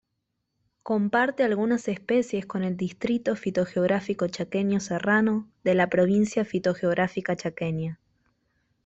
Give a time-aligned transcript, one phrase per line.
[0.81, 7.99] Comparte algunas especies con el Distrito fitogeográfico Chaqueño Serrano de la Provincia fitogeográfica Chaqueña.